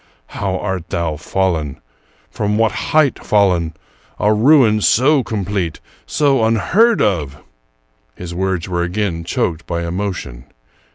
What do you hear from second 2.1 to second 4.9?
From what height fallen! A ruin